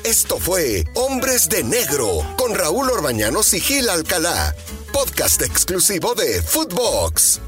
Esto 0.05 0.39
fue 0.39 0.85
Hombres 0.95 1.49
de 1.49 1.63
Negro 1.63 2.27
con 2.37 2.55
Raúl 2.57 2.91
Orbañanos 2.91 3.55
y 3.55 3.61
Gil 3.61 3.89
Alcalá, 3.89 4.55
podcast 4.93 5.43
exclusivo 5.43 6.15
de 6.15 6.43
Footbox. 6.43 7.41